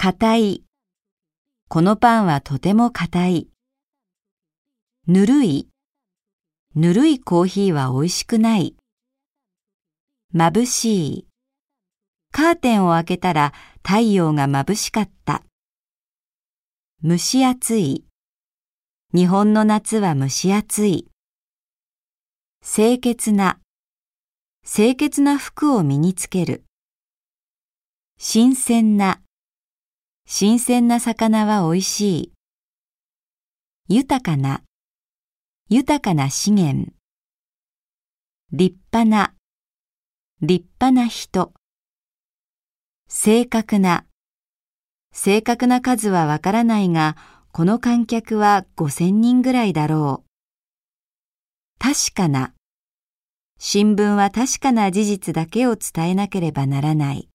[0.00, 0.64] 硬い。
[1.68, 3.48] このパンはとても硬い。
[5.08, 5.68] ぬるい。
[6.76, 8.76] ぬるいコーヒーは美味しくない。
[10.32, 11.26] 眩しい。
[12.30, 13.52] カーテンを開けたら
[13.84, 15.42] 太陽が眩しかった。
[17.02, 18.04] 蒸し暑い。
[19.12, 21.08] 日本の夏は蒸し暑い。
[22.64, 23.58] 清潔な。
[24.64, 26.62] 清潔な服を身につける。
[28.16, 29.22] 新鮮な。
[30.30, 32.32] 新鮮な魚は美味しい。
[33.88, 34.62] 豊かな。
[35.70, 36.92] 豊かな資源。
[38.52, 39.32] 立派な。
[40.42, 41.54] 立派な人。
[43.08, 44.04] 正確な。
[45.14, 47.16] 正確な数はわからないが、
[47.50, 51.78] この観客は5000人ぐらいだろう。
[51.78, 52.52] 確かな。
[53.58, 57.30] 新聞は確かな事実だけを伝えなければならない。